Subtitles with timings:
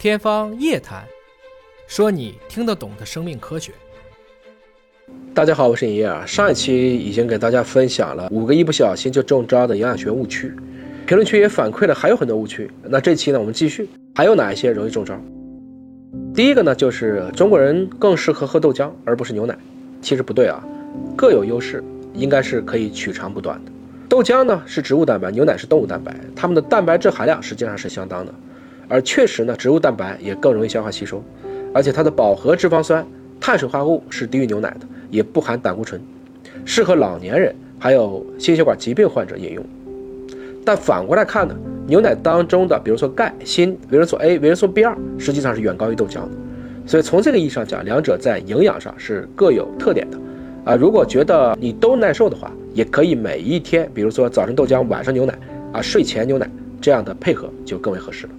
[0.00, 1.02] 天方夜谭，
[1.86, 3.70] 说你听得懂的生命科学。
[5.34, 6.24] 大家好，我是尹烨啊。
[6.24, 10.50] 上一期已经给大家分享了五个一不小心就中招的营养学误区，
[11.06, 12.70] 评论区也反馈了还有很多误区。
[12.82, 15.20] 那这期呢，我们继续，还有哪一些容易中招？
[16.34, 19.54] 第一个呢，就是中国人更适合喝豆浆而不是牛奶。
[20.00, 20.66] 其实不对啊，
[21.14, 23.72] 各有优势，应该是可以取长补短的。
[24.08, 28.32] 豆浆呢是植物蛋白，牛奶是动物蛋白，它们的蛋白质含量实际上是相当的。
[28.90, 31.22] 而确实呢，植物蛋白也更容易消化吸收，
[31.72, 33.06] 而且它的饱和脂肪酸、
[33.40, 35.98] 碳水化合物是低于牛奶的，也不含胆固醇，
[36.64, 39.64] 适合老年人还有心血管疾病患者饮用。
[40.64, 41.54] 但反过来看呢，
[41.86, 46.30] 牛奶当中的比如说钙、锌、维生素 A、维生素 B2，实际上是远高于豆浆的。
[46.84, 50.18] 所以从这个意义上讲，两者在营养上是各有特点的。
[50.64, 55.38] 啊，如果觉得你都耐受的话，也可以每一天，比如说早晨豆浆，晚上牛奶，
[55.72, 58.32] 啊，睡前牛奶这样的配合就更为合适了。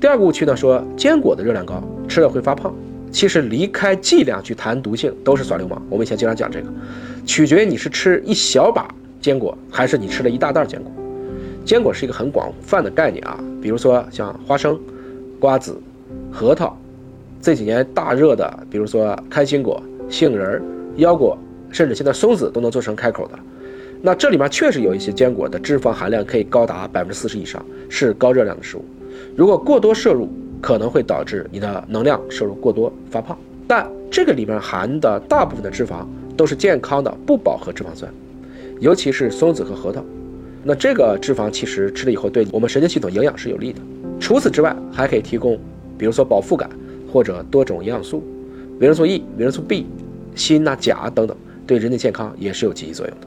[0.00, 2.72] 第二个误区呢，说坚果的热量高，吃了会发胖。
[3.10, 5.82] 其实离开剂量去谈毒性都是耍流氓。
[5.88, 6.66] 我们以前经常讲这个，
[7.26, 8.86] 取决于你是吃一小把
[9.20, 10.92] 坚果，还是你吃了一大袋坚果。
[11.64, 14.78] 坚果是一个很广泛的概念啊，比如说像花生、
[15.40, 15.76] 瓜子、
[16.30, 16.78] 核桃，
[17.40, 20.62] 这几年大热的，比如说开心果、杏仁、
[20.96, 21.36] 腰果，
[21.72, 23.38] 甚至现在松子都能做成开口的。
[24.00, 28.84] 那这里面确实有一些坚果的脂肪含量可以高达百分之四十以上，是高热量的食物。
[29.36, 30.28] 如果过多摄入，
[30.60, 33.38] 可能会导致你的能量摄入过多发胖。
[33.66, 38.12] 但这个里面含的大部分的脂肪都是健康的不饱和脂肪酸，
[38.80, 40.02] 尤其是松子和核桃。
[40.64, 43.80] 那这个脂肪其实吃了以后，对我们神经系统营养是有利的。
[44.18, 45.58] 除此之外，还可以提供，
[45.96, 46.68] 比如说饱腹感
[47.12, 48.22] 或者多种营养素，
[48.80, 49.86] 维生素 E、维生素 B、
[50.34, 53.26] 锌呐、钾等等，对人体健康也是有积极作用的。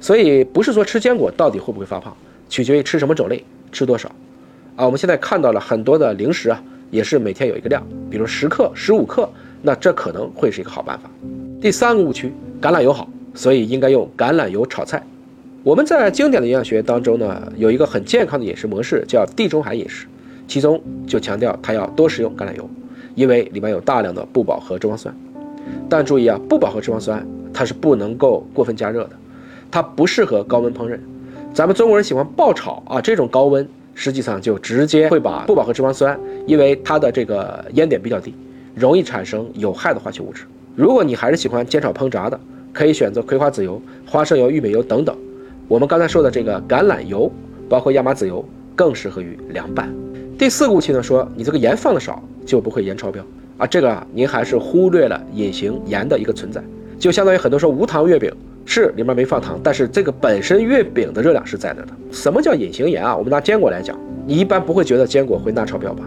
[0.00, 2.14] 所以不是说吃坚果到底会不会发胖，
[2.48, 3.42] 取决于吃什么种类，
[3.72, 4.10] 吃多少。
[4.76, 7.80] 啊，我们现在看到了很多的零食啊，也是每天有一个量，
[8.10, 9.28] 比如十克、十五克，
[9.62, 11.08] 那这可能会是一个好办法。
[11.60, 15.00] 第三个误区，橄榄油好，所以应该用橄榄油炒菜。
[15.62, 20.06] 我们在经典的营养学当中呢，有一个很健康的饮食模式，叫地中海饮食，
[20.48, 22.68] 其中就强调它要多食用橄榄油，
[23.14, 25.14] 因为里面有大量的不饱和脂肪酸。
[25.88, 29.10] 但注意啊，不饱和脂肪酸它是不能够过分加热的，
[29.70, 30.98] 它不适合高温烹饪。
[31.54, 33.66] 咱们中国人喜欢爆炒啊，这种高温。
[33.94, 38.34] 实际上就直接会把不饱和脂肪酸，因为它的这个烟点比较低，
[38.74, 40.44] 容易产生有害的化学物质。
[40.74, 42.38] 如果你还是喜欢煎炒烹炸的，
[42.72, 45.16] 可以选择葵花籽油、花生油、玉米油等等。
[45.68, 47.30] 我们刚才说的这个橄榄油，
[47.68, 48.44] 包括亚麻籽油，
[48.74, 49.88] 更适合于凉拌。
[50.36, 53.24] 第四个误区呢，说你这个盐放的少就不会盐超标
[53.56, 56.60] 啊，这个啊您还是忽略了隐形盐的一个存在，
[56.98, 58.30] 就相当于很多说无糖月饼。
[58.66, 61.88] 是里面没放糖，但是这个本身月饼的热量是在那的。
[62.10, 63.14] 什么叫隐形盐啊？
[63.14, 66.04] 我们拿坚果来讲，你一般不会觉得坚果会钠超标吧？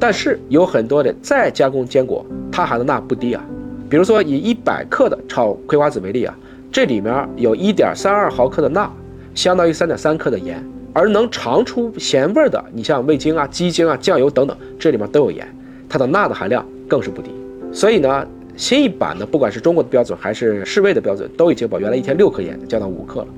[0.00, 3.44] 但是有很多的再加工坚果，它含的钠不低啊。
[3.88, 6.36] 比如说以一百克的炒葵花籽为例啊，
[6.72, 8.92] 这里面有一点三二毫克的钠，
[9.34, 10.62] 相当于三点三克的盐。
[10.92, 15.46] 而能尝出咸味的，你像味精啊、鸡精啊、酱油等等，这里面都有盐，
[15.88, 17.30] 它的钠的含量更是不低。
[17.72, 18.26] 所以呢。
[18.56, 23.28] 新一版的，不管是中国的标准还是世卫的标准，都已经把原来一天六克盐降到五克了。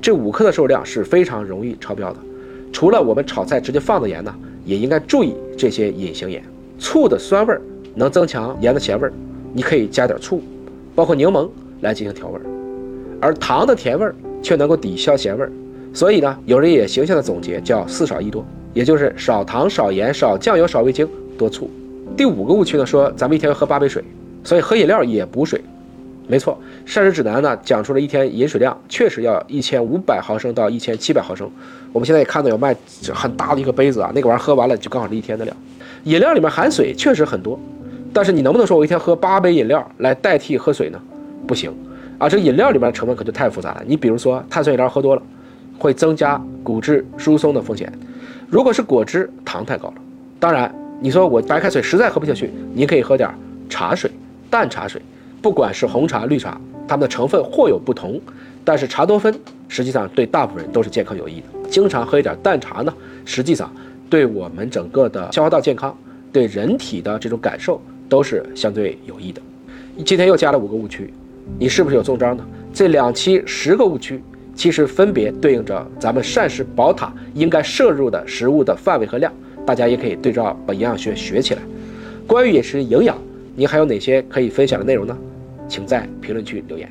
[0.00, 2.18] 这五克的摄入量是非常容易超标的。
[2.72, 4.34] 除了我们炒菜直接放的盐呢，
[4.64, 6.42] 也应该注意这些隐形盐。
[6.78, 7.54] 醋的酸味
[7.94, 9.08] 能增强盐的咸味，
[9.52, 10.42] 你可以加点醋，
[10.94, 11.48] 包括柠檬
[11.82, 12.40] 来进行调味。
[13.20, 14.10] 而糖的甜味
[14.42, 15.46] 却能够抵消咸味。
[15.92, 21.06] 所以呢，有人也形象的总结叫四少一多，也就是少糖、少盐、少酱油、少味精、
[21.36, 21.70] 多醋。
[22.16, 24.02] 第五个误区呢，说咱们一天要喝八杯水。
[24.44, 25.60] 所以喝饮料也补水，
[26.26, 26.58] 没错。
[26.84, 31.50] 膳食指南呢讲出了一天饮水量，确实要一千五百毫升到一千七百毫升。
[31.92, 32.74] 我们现在也看到有卖
[33.12, 35.56] 很大的一个杯子啊，那个玩意儿喝完了就刚好是一天的量。
[36.04, 37.58] 饮料里面含水确实很多，
[38.12, 41.00] 但是你能不能说我一天喝八杯饮料来代替喝水呢？
[41.46, 41.72] 不行
[42.18, 43.82] 啊，这饮料里面的成分可就太复杂了。
[43.86, 45.22] 你比如说碳酸饮料喝多了，
[45.78, 47.88] 会增加骨质疏松的风险；
[48.48, 49.94] 如果是果汁，糖太高了。
[50.40, 53.28] 当然，你说我白开水实在喝不下去，你可以喝点
[53.68, 54.10] 茶水。
[54.52, 55.00] 淡茶水，
[55.40, 58.20] 不管是红茶、绿茶，它们的成分或有不同，
[58.62, 59.34] 但是茶多酚
[59.66, 61.70] 实际上对大部分人都是健康有益的。
[61.70, 62.92] 经常喝一点淡茶呢，
[63.24, 63.72] 实际上
[64.10, 65.96] 对我们整个的消化道健康、
[66.30, 69.40] 对人体的这种感受都是相对有益的。
[70.04, 71.10] 今天又加了五个误区，
[71.58, 72.44] 你是不是有中招呢？
[72.74, 74.22] 这两期十个误区，
[74.54, 79.32] 其实分别对应着咱们膳食宝塔应该摄入的食物的范围和量，
[79.64, 81.62] 大家也可以对照把营养学学起来。
[82.26, 83.16] 关于饮食营养。
[83.54, 85.16] 您还有哪些可以分享的内容呢？
[85.68, 86.90] 请在评论区留言。